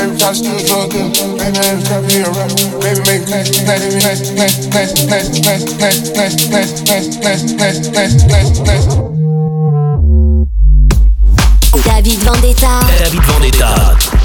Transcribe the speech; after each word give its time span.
Baby, 0.00 0.16
try 0.16 0.28
to 0.30 0.34
steal 0.34 0.56
a 0.56 0.64
drug 0.64 0.90
Baby, 2.80 3.00
make 3.04 3.28
nice, 3.28 3.52
nice, 3.66 3.84
nice, 4.00 4.24
nice, 4.32 5.04
nice, 5.04 5.04
nice, 5.04 5.36
nice, 5.36 5.76
nice, 5.76 6.48
nice, 6.48 6.80
nice, 6.88 7.20
nice, 7.20 7.52
nice, 7.52 7.88
nice, 7.92 8.24
nice, 8.24 8.60
nice. 8.60 8.86
David 11.84 12.18
Vendetta. 12.24 12.80
David 12.98 13.24
Vendetta. 13.24 14.19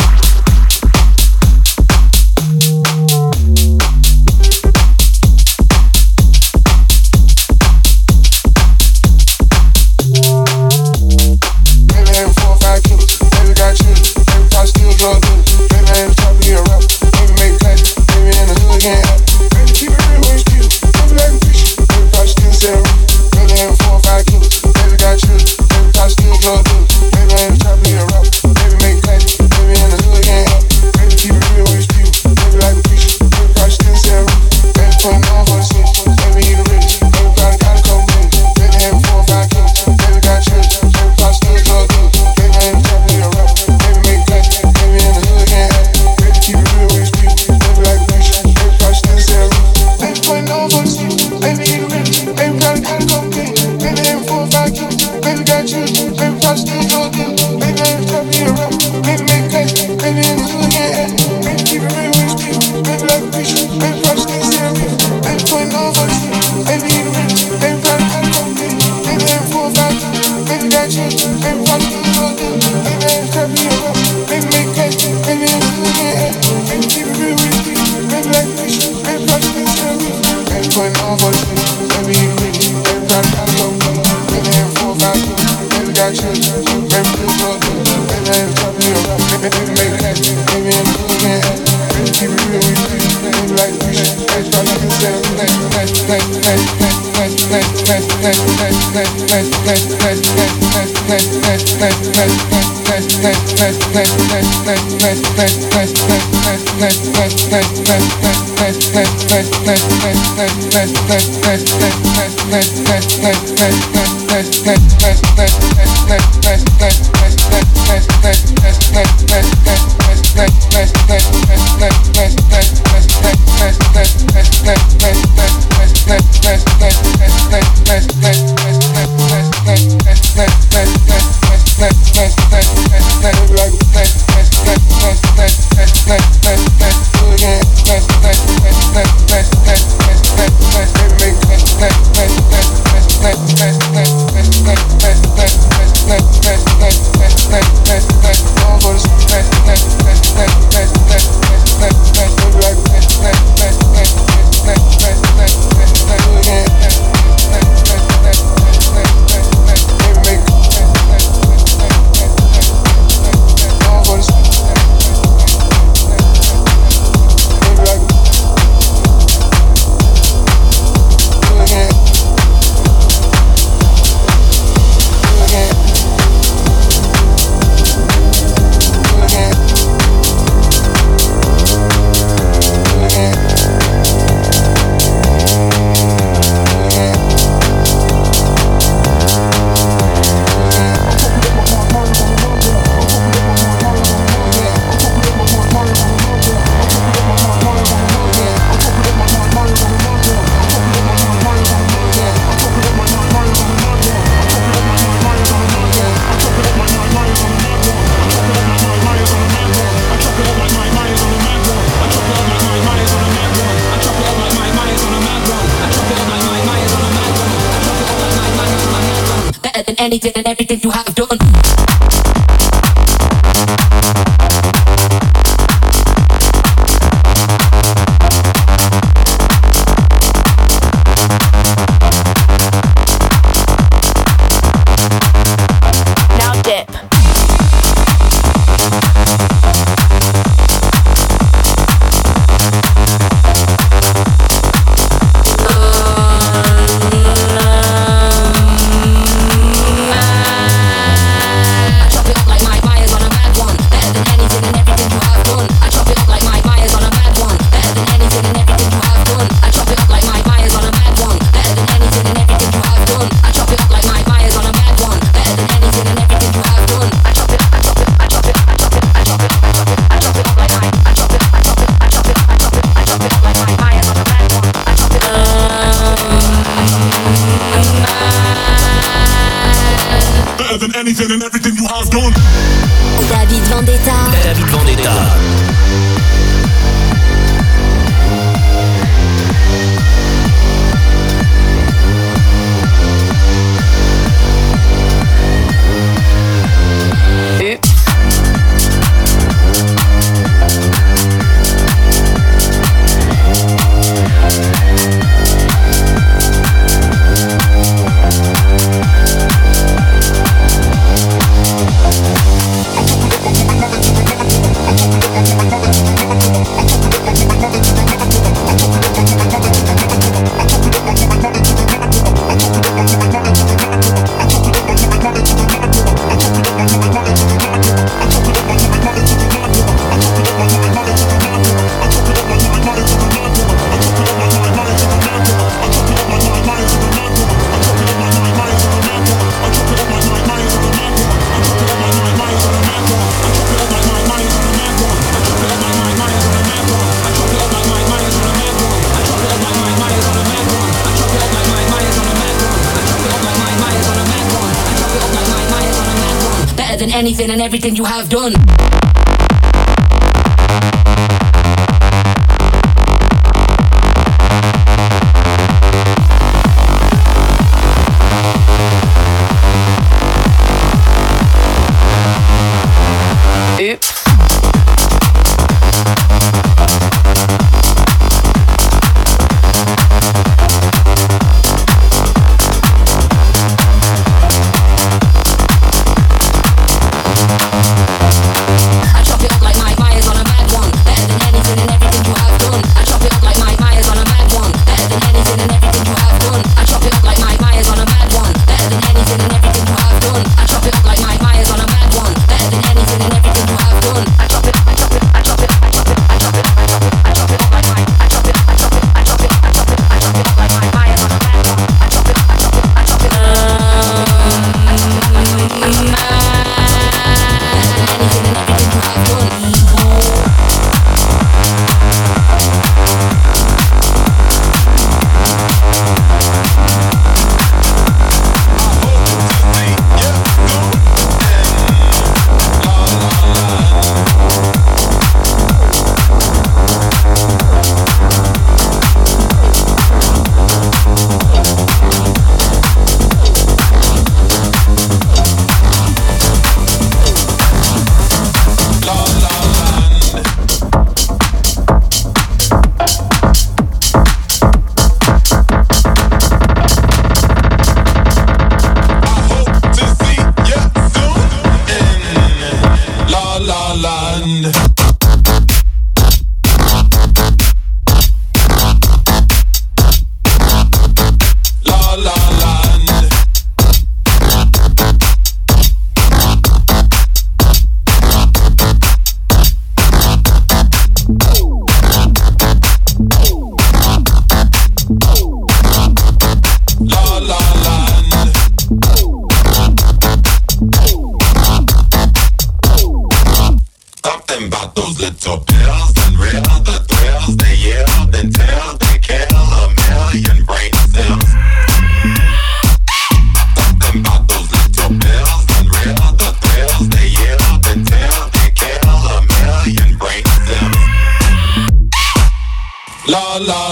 Thank 122.56 122.80
you. 122.80 122.85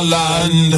land. 0.03 0.73